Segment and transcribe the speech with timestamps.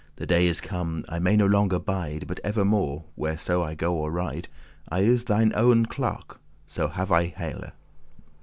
[0.15, 3.93] The day is come, I may no longer bide, But evermore, where so I go
[3.93, 4.47] or ride,
[4.89, 7.71] I is thine owen clerk, so have I hele.